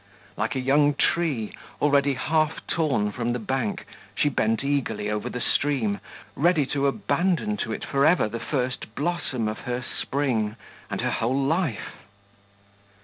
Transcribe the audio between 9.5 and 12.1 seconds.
her spring and her whole life.